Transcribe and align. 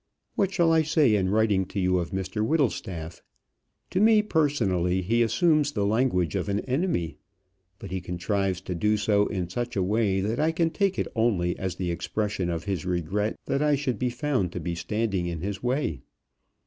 What 0.33 0.51
shall 0.51 0.71
I 0.73 0.81
say 0.81 1.13
in 1.13 1.29
writing 1.29 1.63
to 1.65 1.79
you 1.79 1.99
of 1.99 2.09
Mr 2.09 2.43
Whittlestaff? 2.43 3.21
To 3.91 3.99
me 3.99 4.23
personally 4.23 5.03
he 5.03 5.21
assumes 5.21 5.71
the 5.73 5.85
language 5.85 6.33
of 6.35 6.49
an 6.49 6.61
enemy. 6.61 7.17
But 7.77 7.91
he 7.91 8.01
contrives 8.01 8.61
to 8.61 8.73
do 8.73 8.97
so 8.97 9.27
in 9.27 9.47
such 9.47 9.75
a 9.75 9.83
way 9.83 10.19
that 10.19 10.39
I 10.39 10.53
can 10.53 10.71
take 10.71 10.97
it 10.97 11.07
only 11.15 11.55
as 11.59 11.75
the 11.75 11.91
expression 11.91 12.49
of 12.49 12.63
his 12.63 12.83
regret 12.83 13.37
that 13.45 13.61
I 13.61 13.75
should 13.75 13.99
be 13.99 14.09
found 14.09 14.51
to 14.53 14.59
be 14.59 14.73
standing 14.73 15.27
in 15.27 15.41
his 15.41 15.61
way. 15.61 16.01